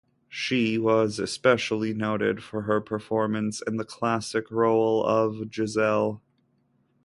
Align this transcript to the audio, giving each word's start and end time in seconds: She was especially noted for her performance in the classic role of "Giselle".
She 0.29 0.79
was 0.79 1.19
especially 1.19 1.93
noted 1.93 2.41
for 2.41 2.63
her 2.63 2.81
performance 2.81 3.61
in 3.61 3.77
the 3.77 3.85
classic 3.85 4.49
role 4.49 5.03
of 5.05 5.53
"Giselle". 5.53 6.23